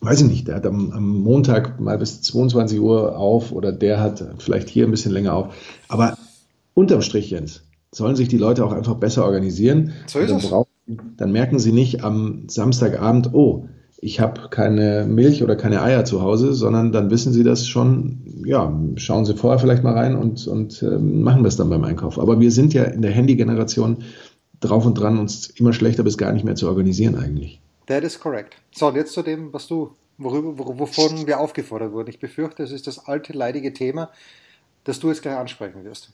[0.00, 4.00] weiß ich nicht, der hat am, am Montag mal bis 22 Uhr auf oder der
[4.00, 5.54] hat vielleicht hier ein bisschen länger auf.
[5.88, 6.16] Aber
[6.74, 9.92] unterm Strich, Jens, sollen sich die Leute auch einfach besser organisieren.
[10.06, 15.56] So dann, brauchen, dann merken sie nicht am Samstagabend, oh, ich habe keine Milch oder
[15.56, 19.82] keine Eier zu Hause, sondern dann wissen sie das schon, ja, schauen sie vorher vielleicht
[19.82, 22.18] mal rein und, und äh, machen das dann beim Einkauf.
[22.18, 24.04] Aber wir sind ja in der Handy-Generation
[24.60, 27.60] drauf und dran, uns immer schlechter bis gar nicht mehr zu organisieren eigentlich.
[27.86, 28.56] That is correct.
[28.72, 32.10] So, und jetzt zu dem, was du, worüber, wovon wir aufgefordert wurden.
[32.10, 34.10] Ich befürchte, es ist das alte, leidige Thema,
[34.84, 36.10] das du jetzt gleich ansprechen wirst.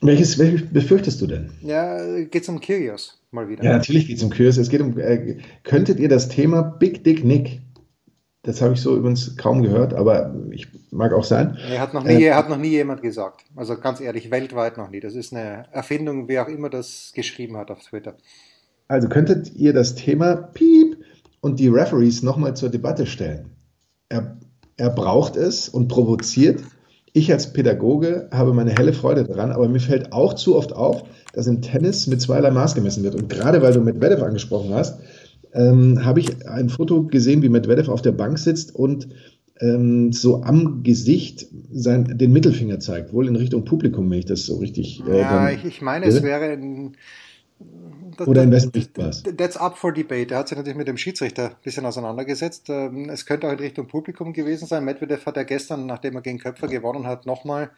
[0.00, 1.50] Welches, welches befürchtest du denn?
[1.60, 3.64] Ja, geht es um Kyrios mal wieder.
[3.64, 4.56] Ja, natürlich geht es um Kyrios.
[4.56, 7.60] Es geht um, äh, könntet ihr das Thema Big Dick Nick,
[8.42, 11.58] das habe ich so übrigens kaum gehört, aber ich mag auch sein.
[11.70, 13.44] Er hat noch nie, äh, hat noch nie jemand gesagt.
[13.56, 15.00] Also ganz ehrlich, weltweit noch nie.
[15.00, 18.16] Das ist eine Erfindung, wer auch immer das geschrieben hat auf Twitter.
[18.86, 20.96] Also könntet ihr das Thema Piep
[21.40, 23.50] und die Referees nochmal zur Debatte stellen.
[24.08, 24.38] Er,
[24.76, 26.62] er braucht es und provoziert
[27.18, 31.04] ich als Pädagoge habe meine helle Freude daran, aber mir fällt auch zu oft auf,
[31.32, 33.14] dass im Tennis mit zweierlei Maß gemessen wird.
[33.14, 35.00] Und gerade weil du Medvedev angesprochen hast,
[35.52, 39.08] ähm, habe ich ein Foto gesehen, wie Medvedev auf der Bank sitzt und
[39.60, 44.46] ähm, so am Gesicht sein, den Mittelfinger zeigt, wohl in Richtung Publikum, wenn ich das
[44.46, 45.02] so richtig.
[45.08, 46.96] Äh, ja, ich, ich meine, es wäre ein
[48.26, 50.32] oder in wessen Richtung war That's up for debate.
[50.32, 52.68] Er hat sich natürlich mit dem Schiedsrichter ein bisschen auseinandergesetzt.
[52.68, 54.84] Ähm, es könnte auch in Richtung Publikum gewesen sein.
[54.84, 57.70] Medvedev hat ja gestern, nachdem er gegen Köpfer gewonnen hat, nochmal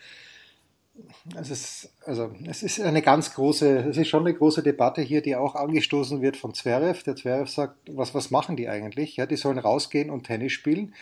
[1.40, 5.22] es ist, also, es ist eine ganz große, es ist schon eine große Debatte hier,
[5.22, 7.02] die auch angestoßen wird von Zverev.
[7.04, 9.16] Der Zverev sagt, was, was machen die eigentlich?
[9.16, 10.94] Ja, die sollen rausgehen und Tennis spielen.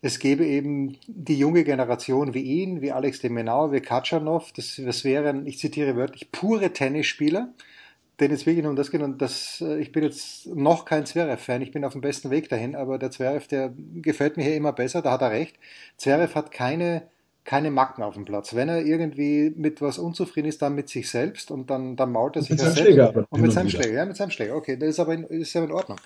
[0.00, 4.52] Es gäbe eben die junge Generation wie ihn, wie Alex de Menau, wie Katschanov.
[4.52, 7.52] Das, das wären, ich zitiere wörtlich, pure Tennisspieler
[8.20, 11.62] denn es wirklich um das geht und das, äh, ich bin jetzt noch kein Zverev-Fan,
[11.62, 14.72] ich bin auf dem besten Weg dahin, aber der Zverev, der gefällt mir hier immer
[14.72, 15.56] besser, da hat er recht.
[15.96, 17.02] Zverev hat keine,
[17.44, 18.54] keine Macken auf dem Platz.
[18.54, 22.36] Wenn er irgendwie mit was unzufrieden ist, dann mit sich selbst und dann, dann mault
[22.36, 24.56] er sich mit seinem Schläger, aber und mit seinem Schläger, ja, mit seinem Schläger.
[24.56, 25.98] Okay, das ist aber in, ist ja in Ordnung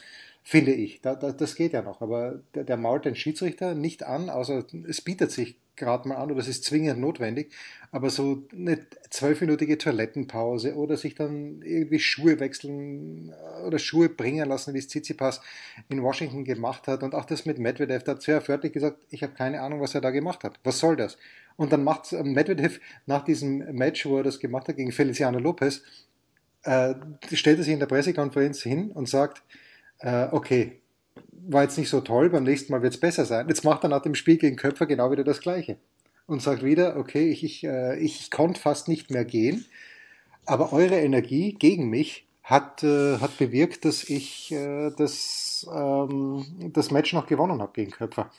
[0.45, 1.01] finde ich.
[1.01, 2.01] Da, da, das geht ja noch.
[2.01, 6.31] Aber der, der mault den Schiedsrichter nicht an, außer es bietet sich gerade mal an
[6.31, 7.53] oder es ist zwingend notwendig.
[7.91, 8.79] Aber so eine
[9.11, 13.35] zwölfminütige Toilettenpause oder sich dann irgendwie Schuhe wechseln
[13.67, 15.41] oder Schuhe bringen lassen, wie es Tsitsipas
[15.89, 17.03] in Washington gemacht hat.
[17.03, 19.95] Und auch das mit Medvedev, da hat sehr förmlich gesagt, ich habe keine Ahnung, was
[19.95, 20.59] er da gemacht hat.
[20.65, 21.19] Was soll das?
[21.57, 25.83] Und dann macht Medvedev nach diesem Match, wo er das gemacht hat gegen Feliciano Lopez,
[26.65, 26.95] äh,
[27.33, 29.43] stellt er sich in der Pressekonferenz hin und sagt,
[29.99, 30.82] äh, okay,
[31.31, 33.49] war jetzt nicht so toll, beim nächsten Mal wird es besser sein.
[33.49, 35.77] Jetzt macht er nach dem Spiel gegen Köpfer genau wieder das Gleiche
[36.27, 39.65] und sagt wieder, okay, ich, ich, äh, ich konnte fast nicht mehr gehen,
[40.47, 46.91] aber eure Energie gegen mich hat, äh, hat bewirkt, dass ich äh, das, ähm, das
[46.91, 48.31] Match noch gewonnen habe gegen Köpfer.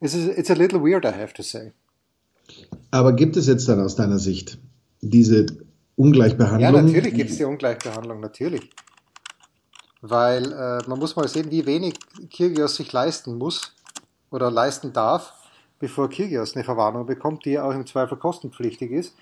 [0.00, 1.72] It's a, it's a little weird, I have to say.
[2.90, 4.58] Aber gibt es jetzt dann aus deiner Sicht
[5.00, 5.46] diese
[5.96, 6.74] Ungleichbehandlung?
[6.74, 8.70] Ja, natürlich gibt es die Ungleichbehandlung, natürlich.
[10.00, 11.94] Weil äh, man muss mal sehen, wie wenig
[12.30, 13.74] Kirgios sich leisten muss
[14.30, 15.32] oder leisten darf,
[15.78, 19.14] bevor Kirgios eine Verwarnung bekommt, die auch im Zweifel kostenpflichtig ist.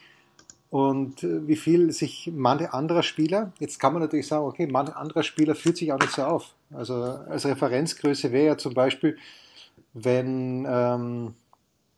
[0.68, 4.96] Und äh, wie viel sich manche anderer Spieler, jetzt kann man natürlich sagen, okay, manche
[4.96, 6.54] anderer Spieler führt sich auch nicht so auf.
[6.74, 9.16] Also als Referenzgröße wäre ja zum Beispiel,
[9.94, 11.34] wenn, ähm,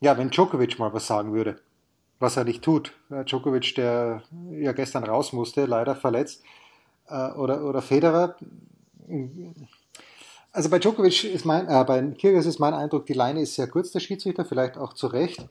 [0.00, 1.58] ja, wenn Djokovic mal was sagen würde,
[2.20, 2.92] was er nicht tut.
[3.10, 6.42] Djokovic, der ja gestern raus musste, leider verletzt,
[7.09, 8.37] äh, oder, oder Federer.
[10.53, 13.68] Also bei Djokovic ist mein, äh, bei Kyrgios ist mein Eindruck, die Leine ist sehr
[13.68, 15.47] kurz, der Schiedsrichter, vielleicht auch zu Recht.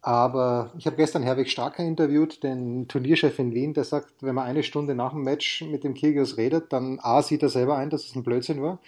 [0.00, 4.46] Aber ich habe gestern Herwig Starker interviewt, den Turnierchef in Wien, der sagt, wenn man
[4.46, 7.90] eine Stunde nach dem Match mit dem Kyrgios redet, dann A, sieht er selber ein,
[7.90, 8.78] dass es ein Blödsinn war.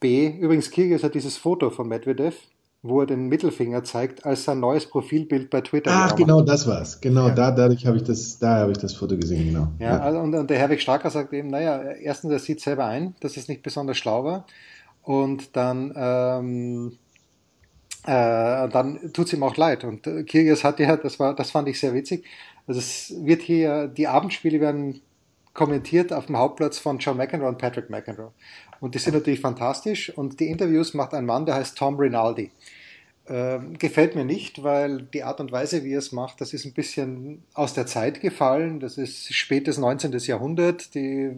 [0.00, 2.36] B, übrigens Kyrgios hat dieses Foto von Medvedev,
[2.82, 5.90] wo er den Mittelfinger zeigt, als sein neues Profilbild bei Twitter.
[5.92, 7.00] Ach, genau, das war's.
[7.00, 7.34] Genau, ja.
[7.34, 9.68] da, dadurch habe ich das, da habe ich das Foto gesehen, genau.
[9.78, 10.00] Ja, ja.
[10.00, 13.36] Also, und, und, der Herwig Starker sagt eben, naja, erstens, er sieht selber ein, dass
[13.36, 14.46] es nicht besonders schlau war.
[15.02, 16.92] Und dann, ähm,
[18.06, 19.84] Äh, dann tut es ihm auch leid.
[19.84, 22.24] Und äh, Kyrgios hat ja, das war, das fand ich sehr witzig.
[22.66, 25.02] Also es wird hier, die Abendspiele werden
[25.60, 28.32] kommentiert auf dem Hauptplatz von John McEnroe und Patrick McEnroe.
[28.80, 30.08] Und die sind natürlich fantastisch.
[30.16, 32.50] Und die Interviews macht ein Mann, der heißt Tom Rinaldi.
[33.28, 36.64] Ähm, gefällt mir nicht, weil die Art und Weise, wie er es macht, das ist
[36.64, 38.80] ein bisschen aus der Zeit gefallen.
[38.80, 40.12] Das ist spätes 19.
[40.20, 40.94] Jahrhundert.
[40.94, 41.32] Die,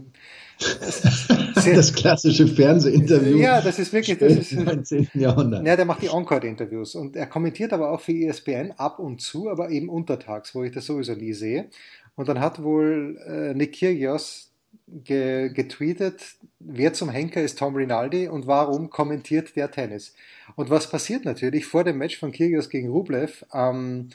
[1.57, 3.39] sehr, das klassische Fernsehinterview.
[3.39, 5.09] Ja, das ist wirklich das ist, 19.
[5.15, 5.67] Jahrhundert.
[5.67, 9.51] Ja, der macht die Encore-Interviews und er kommentiert aber auch für ESPN ab und zu,
[9.51, 11.69] aber eben untertags, wo ich das sowieso nie sehe.
[12.15, 14.53] Und dann hat wohl äh, Nick Kyrgios
[14.87, 20.15] ge getweetet, wer zum Henker ist Tom Rinaldi und warum kommentiert der Tennis?
[20.57, 24.11] Und was passiert natürlich vor dem Match von Kyrgios gegen Rublev, ähm,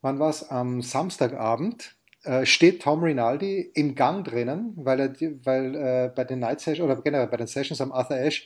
[0.00, 6.12] wann war am Samstagabend, äh, steht Tom Rinaldi im Gang drinnen, weil er weil äh,
[6.14, 8.42] bei den Night Sessions oder generell bei den Sessions am Arthur Ashe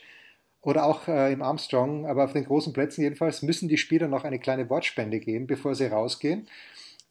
[0.61, 4.25] oder auch äh, im Armstrong, aber auf den großen Plätzen jedenfalls, müssen die Spieler noch
[4.25, 6.47] eine kleine Wortspende geben, bevor sie rausgehen.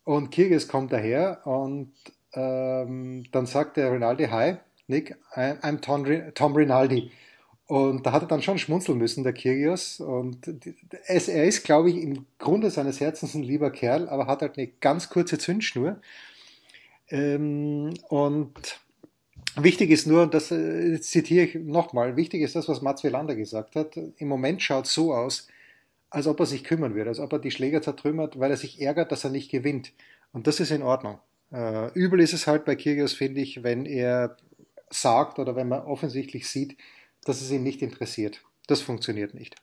[0.03, 1.93] Und Kyrgios kommt daher und
[2.33, 4.55] ähm, dann sagt der Rinaldi, hi,
[4.87, 7.11] Nick, I'm Tom, Tom Rinaldi.
[7.67, 10.01] Und da hat er dann schon schmunzeln müssen, der Kyrgios.
[10.01, 10.53] Und
[11.07, 14.57] es, er ist, glaube ich, im Grunde seines Herzens ein lieber Kerl, aber hat halt
[14.57, 16.01] eine ganz kurze Zündschnur.
[17.09, 18.81] Ähm, und
[19.55, 23.35] wichtig ist nur, und das äh, zitiere ich nochmal, wichtig ist das, was Mats Welander
[23.35, 23.97] gesagt hat.
[24.17, 25.47] Im Moment schaut es so aus,
[26.11, 28.79] als ob er sich kümmern würde, als ob er die Schläger zertrümmert, weil er sich
[28.79, 29.93] ärgert, dass er nicht gewinnt.
[30.33, 31.17] Und das ist in Ordnung.
[31.51, 34.37] Äh, übel ist es halt bei Kyrgios, finde ich, wenn er
[34.89, 36.77] sagt oder wenn man offensichtlich sieht,
[37.25, 38.41] dass es ihn nicht interessiert.
[38.67, 39.55] Das funktioniert nicht.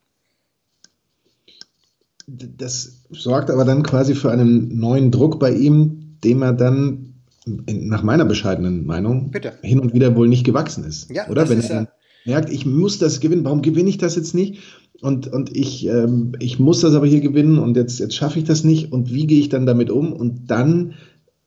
[2.26, 7.14] Das sorgt aber dann quasi für einen neuen Druck bei ihm, dem er dann
[7.46, 9.58] nach meiner bescheidenen Meinung Bitte.
[9.62, 11.11] hin und wieder wohl nicht gewachsen ist.
[11.11, 11.48] Ja, oder?
[11.48, 11.88] Wenn er ja
[12.28, 14.62] merkt, ich muss das gewinnen, warum gewinne ich das jetzt nicht?
[15.00, 18.44] Und, und ich, ähm, ich muss das aber hier gewinnen und jetzt, jetzt schaffe ich
[18.44, 20.12] das nicht und wie gehe ich dann damit um?
[20.12, 20.94] Und dann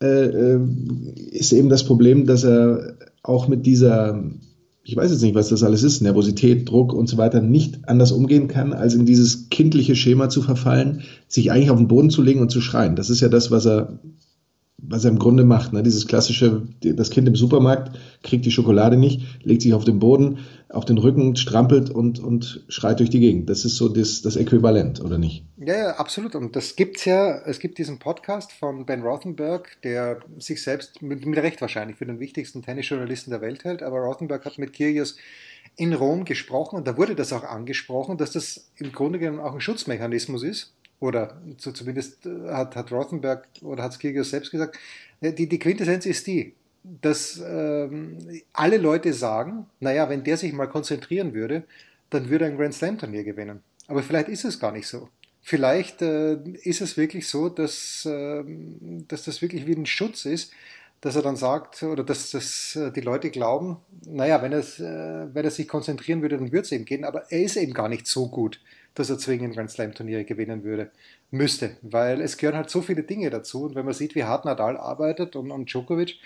[0.02, 0.60] äh, äh,
[1.32, 4.24] ist eben das Problem, dass er auch mit dieser,
[4.84, 8.14] ich weiß jetzt nicht, was das alles ist, Nervosität, Druck und so weiter, nicht anders
[8.14, 12.22] umgehen kann, als in dieses kindliche Schema zu verfallen, sich eigentlich auf den Boden zu
[12.22, 12.96] legen und zu schreien.
[12.96, 14.00] Das ist ja das, was er
[14.82, 15.74] was er im Grunde macht.
[15.74, 15.84] Ne?
[15.84, 20.40] Dieses klassische, das Kind im Supermarkt kriegt die Schokolade nicht, legt sich auf den Boden,
[20.70, 23.50] auf den Rücken, strampelt und, und schreit durch die Gegend.
[23.50, 25.46] Das ist so das, das Äquivalent, oder nicht?
[25.58, 26.36] Ja, ja, absolut.
[26.36, 31.26] Und das gibt's ja, es gibt diesen Podcast von Ben Rothenberg, der sich selbst mit,
[31.26, 33.84] mit Recht wahrscheinlich für den wichtigsten Tennisjournalisten der Welt hält.
[33.84, 35.16] Aber Rothenberg hat mit Kyrgios
[35.78, 39.54] in Rom gesprochen und da wurde das auch angesprochen, dass das im Grunde genommen auch
[39.54, 44.78] ein Schutzmechanismus ist oder zumindest äh, hat, hat Rothenberg oder hat Skirgios selbst gesagt,
[45.20, 48.18] die, die Quintessenz ist die, dass ähm,
[48.54, 51.64] alle Leute sagen, naja, wenn der sich mal konzentrieren würde,
[52.10, 53.62] dann würde er ein Grand Slam Turnier gewinnen.
[53.88, 55.10] Aber vielleicht ist es gar nicht so.
[55.42, 58.44] Vielleicht äh, ist es wirklich so, dass, äh,
[59.08, 60.54] dass das wirklich wie ein Schutz ist,
[61.02, 64.84] dass er dann sagt, oder dass, dass äh, die Leute glauben, naja, wenn, es, äh,
[65.34, 67.90] wenn er sich konzentrieren würde, dann würde es ihm gehen, aber er ist eben gar
[67.90, 68.60] nicht so gut
[68.96, 70.92] dass er zwingend Grand Slam Turniere gewinnen würde,
[71.32, 74.46] müsste, weil es gehören halt so viele Dinge dazu und wenn man sieht, wie hart
[74.46, 76.18] Nadal arbeitet und, und Djokovic,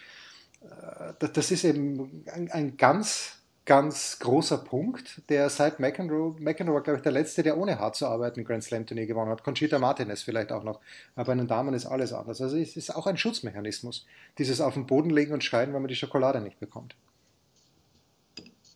[0.61, 6.83] äh, das ist eben ein, ein ganz ganz großer Punkt, der seit McEnroe, McEnroe war,
[6.83, 9.43] glaube ich, der Letzte, der ohne hart zu arbeiten Grand Slam Turnier gewonnen hat.
[9.43, 10.79] Conchita Martinez vielleicht auch noch.
[11.15, 12.41] Aber bei den Damen ist alles anders.
[12.41, 14.05] Also es ist auch ein Schutzmechanismus.
[14.37, 16.95] Dieses auf den Boden legen und schreien, weil man die Schokolade nicht bekommt.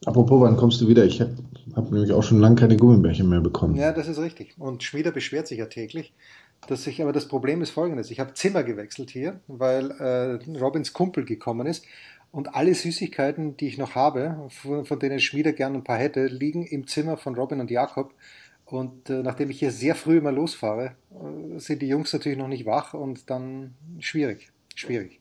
[0.06, 1.04] Apropos, wann kommst du wieder?
[1.04, 1.36] Ich habe
[1.76, 3.76] hab nämlich auch schon lange keine Gummibärchen mehr bekommen.
[3.76, 4.56] Ja, das ist richtig.
[4.58, 6.14] Und Schmieder beschwert sich ja täglich.
[6.68, 10.94] Dass ich, aber das Problem ist folgendes: Ich habe Zimmer gewechselt hier, weil äh, Robins
[10.94, 11.86] Kumpel gekommen ist.
[12.32, 16.28] Und alle Süßigkeiten, die ich noch habe, von, von denen Schmieder gerne ein paar hätte,
[16.28, 18.14] liegen im Zimmer von Robin und Jakob.
[18.66, 22.48] Und äh, nachdem ich hier sehr früh immer losfahre, äh, sind die Jungs natürlich noch
[22.48, 24.52] nicht wach und dann schwierig.
[24.76, 25.19] Schwierig.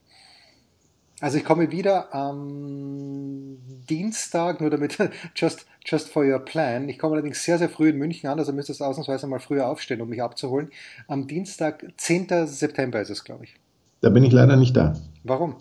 [1.21, 4.99] Also ich komme wieder am Dienstag, nur damit,
[5.35, 6.89] just, just for your plan.
[6.89, 9.67] Ich komme allerdings sehr, sehr früh in München an, also müsste es ausnahmsweise mal früher
[9.67, 10.71] aufstehen, um mich abzuholen.
[11.09, 12.47] Am Dienstag, 10.
[12.47, 13.57] September ist es, glaube ich.
[14.01, 14.95] Da bin ich leider nicht da.
[15.25, 15.57] Warum?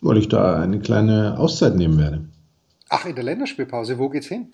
[0.00, 2.24] Weil ich da eine kleine Auszeit nehmen werde.
[2.88, 4.52] Ach, in der Länderspielpause, wo geht's hin?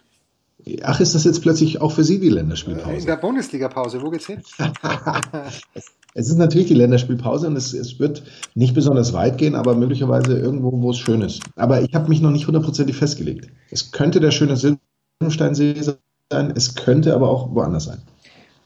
[0.83, 2.97] Ach, ist das jetzt plötzlich auch für Sie die Länderspielpause?
[2.97, 4.43] In der Bundesliga-Pause, wo geht's hin?
[6.17, 8.23] es ist natürlich die Länderspielpause und es, es, wird
[8.55, 11.43] nicht besonders weit gehen, aber möglicherweise irgendwo, wo es schön ist.
[11.57, 13.49] Aber ich habe mich noch nicht hundertprozentig festgelegt.
[13.71, 17.99] Es könnte der schöne Silbensteinsee sein, es könnte aber auch woanders sein.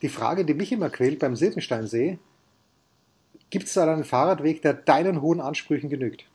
[0.00, 2.20] Die Frage, die mich immer quält beim Silbensteinsee,
[3.50, 6.26] gibt es da einen Fahrradweg, der deinen hohen Ansprüchen genügt?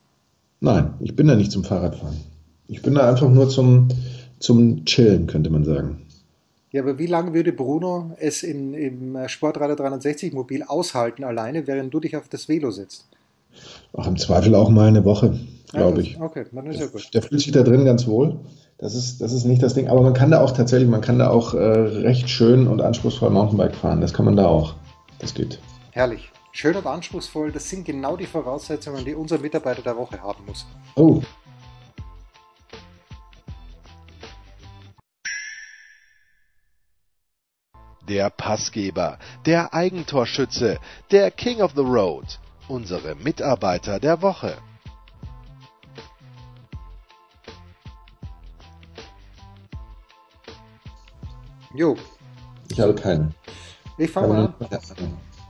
[0.59, 2.17] Nein, ich bin da nicht zum Fahrradfahren.
[2.67, 3.87] Ich bin da einfach nur zum,
[4.39, 6.04] zum Chillen, könnte man sagen.
[6.75, 11.93] Ja, aber wie lange würde Bruno es in, im Sportradio 360 Mobil aushalten alleine, während
[11.93, 13.07] du dich auf das Velo setzt?
[13.93, 15.39] Auch im Zweifel auch mal eine Woche,
[15.71, 16.19] glaube ich.
[16.19, 17.13] Okay, dann ist ja gut.
[17.13, 18.41] Der fühlt sich da drin ganz wohl.
[18.77, 19.87] Das ist, das ist nicht das Ding.
[19.87, 23.29] Aber man kann da auch tatsächlich, man kann da auch äh, recht schön und anspruchsvoll
[23.29, 24.01] Mountainbike fahren.
[24.01, 24.75] Das kann man da auch.
[25.19, 25.59] Das geht.
[25.91, 26.29] Herrlich.
[26.51, 27.53] Schön und anspruchsvoll.
[27.53, 30.65] Das sind genau die Voraussetzungen, die unser Mitarbeiter der Woche haben muss.
[30.97, 31.21] Oh.
[38.07, 40.79] Der Passgeber, der Eigentorschütze,
[41.11, 44.57] der King of the Road, unsere Mitarbeiter der Woche.
[51.73, 51.95] Jo,
[52.71, 53.33] Ich habe keinen.
[53.97, 54.53] ich fange mal an.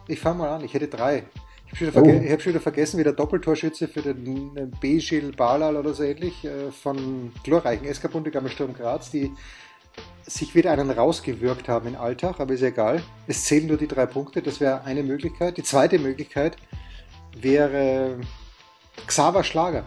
[0.08, 0.64] Ich fange mal an.
[0.64, 1.24] Ich hätte drei.
[1.72, 2.32] Ich habe schon, Oh.
[2.32, 6.72] hab schon wieder vergessen, wie der Doppeltorschütze für den Beschil Balal oder so ähnlich äh,
[6.72, 9.32] von glorreichen SK Bundegammer Sturm Graz, die
[10.26, 13.02] sich wieder einen rausgewürgt haben in Alltag, aber ist egal.
[13.28, 15.58] Es zählen nur die drei Punkte, das wäre eine Möglichkeit.
[15.58, 16.58] Die zweite Möglichkeit
[17.40, 18.20] wäre
[19.08, 19.84] Xaver Schlager.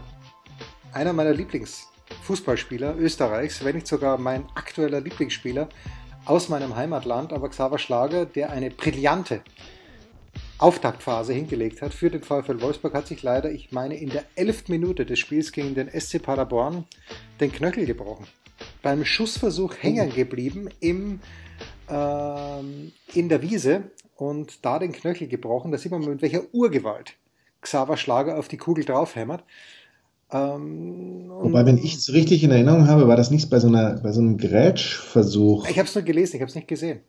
[0.93, 5.69] Einer meiner Lieblingsfußballspieler Österreichs, wenn nicht sogar mein aktueller Lieblingsspieler
[6.25, 9.43] aus meinem Heimatland, aber Xaver Schlager, der eine brillante
[10.59, 14.69] Auftaktphase hingelegt hat für den VfL Wolfsburg, hat sich leider, ich meine, in der 11.
[14.69, 16.85] Minute des Spiels gegen den SC Paderborn
[17.41, 18.27] den Knöchel gebrochen.
[18.83, 21.21] Beim Schussversuch hängen geblieben im,
[21.89, 23.85] ähm, in der Wiese
[24.17, 25.73] und da den Knöchel gebrochen.
[25.73, 27.15] Da sieht man, mit welcher Urgewalt
[27.61, 29.43] Xaver Schlager auf die Kugel draufhämmert.
[30.31, 33.95] Ähm, Wobei, wenn ich es richtig in Erinnerung habe, war das nicht bei so, einer,
[34.03, 35.69] bei so einem Grätschversuch.
[35.69, 37.01] ich habe es nur gelesen, ich habe es nicht gesehen.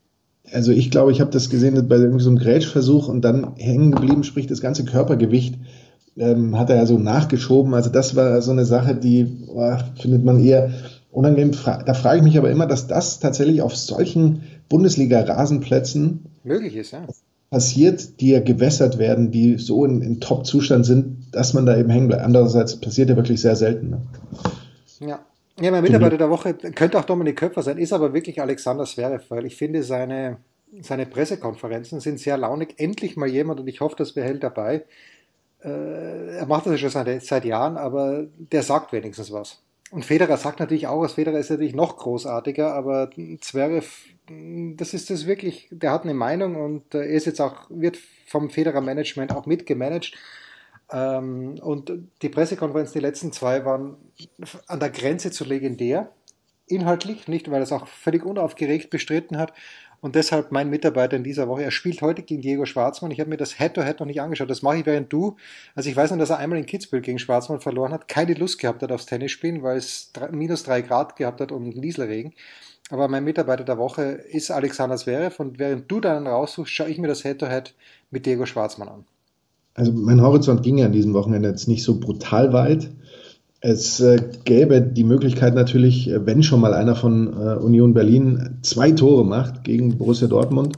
[0.52, 3.92] Also ich glaube, ich habe das gesehen bei irgendwie so einem Grätschversuch und dann hängen
[3.92, 5.56] geblieben, sprich das ganze Körpergewicht
[6.18, 7.74] ähm, hat er ja so nachgeschoben.
[7.74, 10.72] Also das war so eine Sache, die boah, findet man eher
[11.12, 11.52] unangenehm.
[11.52, 17.06] Da frage ich mich aber immer, dass das tatsächlich auf solchen Bundesliga-Rasenplätzen Möglich ist, ja.
[17.50, 21.90] passiert, die ja gewässert werden, die so in, in Top-Zustand sind, dass man da eben
[21.90, 22.24] hängen bleibt.
[22.24, 23.90] Andererseits passiert ja wirklich sehr selten.
[23.90, 24.02] Ne?
[25.00, 25.20] Ja.
[25.62, 29.26] Ja, mein Mitarbeiter der Woche könnte auch Dominik Köpfer sein, ist aber wirklich Alexander Zverev,
[29.28, 30.38] weil ich finde, seine,
[30.82, 32.76] seine Pressekonferenzen sind sehr launig.
[32.78, 34.86] Endlich mal jemand und ich hoffe, das behält dabei.
[35.62, 39.62] Äh, er macht das ja schon seit, seit Jahren, aber der sagt wenigstens was.
[39.92, 41.14] Und Federer sagt natürlich auch was.
[41.14, 43.10] Federer ist natürlich noch großartiger, aber
[43.42, 43.88] Zverev,
[44.76, 47.98] das ist das wirklich, der hat eine Meinung und äh, er ist jetzt auch, wird
[48.28, 50.14] vom Federer Management auch mitgemanagt.
[50.92, 53.98] Ähm, und die Pressekonferenzen, die letzten zwei, waren
[54.68, 56.12] an der Grenze zu legendär.
[56.70, 59.54] Inhaltlich, nicht weil er es auch völlig unaufgeregt bestritten hat.
[60.02, 61.64] Und deshalb mein Mitarbeiter in dieser Woche.
[61.64, 63.12] Er spielt heute gegen Diego Schwarzmann.
[63.12, 64.50] Ich habe mir das Head-to-Head noch nicht angeschaut.
[64.50, 65.36] Das mache ich während du.
[65.76, 68.08] Also ich weiß nur, dass er einmal in Kitzbühel gegen Schwarzmann verloren hat.
[68.08, 71.76] Keine Lust gehabt hat aufs Tennis spielen, weil es minus drei Grad gehabt hat und
[71.76, 72.34] Nieselregen.
[72.90, 75.40] Aber mein Mitarbeiter der Woche ist Alexander Zverev.
[75.42, 77.76] Und während du deinen raussuchst, schaue ich mir das Head-to-Head
[78.10, 79.06] mit Diego Schwarzmann an.
[79.76, 82.90] Also mein Horizont ging ja an diesem Wochenende jetzt nicht so brutal weit.
[83.62, 88.60] Es äh, gäbe die Möglichkeit natürlich, äh, wenn schon mal einer von äh, Union Berlin
[88.62, 90.78] zwei Tore macht gegen Borussia Dortmund,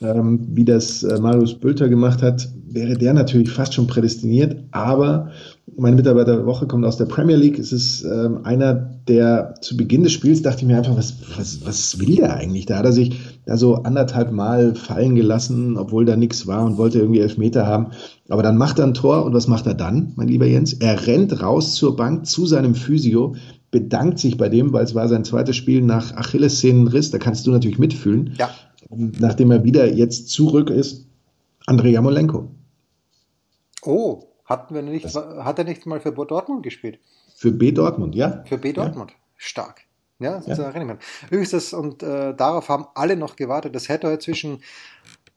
[0.00, 4.56] ähm, wie das äh, Marius Bülter gemacht hat, wäre der natürlich fast schon prädestiniert.
[4.70, 5.30] Aber
[5.76, 7.58] meine Mitarbeiter der Woche kommt aus der Premier League.
[7.58, 8.74] Es ist ähm, einer,
[9.08, 12.66] der zu Beginn des Spiels dachte ich mir einfach, was, was, was will der eigentlich?
[12.66, 16.78] Da hat er sich da so anderthalb Mal fallen gelassen, obwohl da nichts war und
[16.78, 17.88] wollte irgendwie Elfmeter haben.
[18.28, 20.72] Aber dann macht er ein Tor und was macht er dann, mein lieber Jens?
[20.74, 23.34] Er rennt raus zur Bank zu seinem Physio,
[23.70, 27.10] bedankt sich bei dem, weil es war sein zweites Spiel nach Achillessehnenriss.
[27.10, 28.34] Da kannst du natürlich mitfühlen.
[28.38, 28.50] Ja.
[28.90, 31.06] Nachdem er wieder jetzt zurück ist,
[31.66, 32.48] Andrei Jamolenko.
[33.82, 37.00] Oh, hatten wir nicht, hat er nicht mal für Dortmund gespielt?
[37.34, 38.44] Für B Dortmund, ja.
[38.46, 39.10] Für B Dortmund.
[39.10, 39.16] Ja.
[39.36, 39.82] Stark.
[40.18, 40.64] Ja, das ja.
[40.64, 41.06] erinnert mich.
[41.30, 43.74] Übrigens, das, und äh, darauf haben alle noch gewartet.
[43.74, 44.62] Das hätte zwischen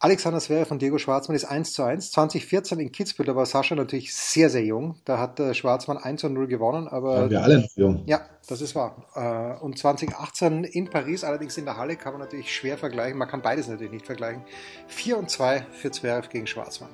[0.01, 2.11] Alexander Zverev und Diego Schwarzmann ist 1 zu 1.
[2.11, 4.95] 2014 in Kitzbühel, da war Sascha natürlich sehr, sehr jung.
[5.03, 6.87] Da hat äh, Schwarzmann 1 zu 0 gewonnen.
[6.87, 8.03] Aber ja, wir alle noch jung.
[8.05, 8.95] Ja, das ist wahr.
[9.13, 13.17] Äh, und 2018 in Paris, allerdings in der Halle, kann man natürlich schwer vergleichen.
[13.17, 14.41] Man kann beides natürlich nicht vergleichen.
[14.87, 16.91] 4 und 2 für Zverev gegen Schwarzmann.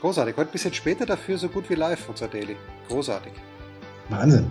[0.00, 0.36] Großartig.
[0.36, 2.56] Heute ein bisschen später dafür so gut wie live, unser Daily.
[2.88, 3.34] Großartig.
[4.08, 4.50] Wahnsinn.